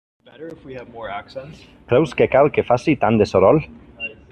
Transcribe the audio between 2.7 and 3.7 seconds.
faci tant de soroll?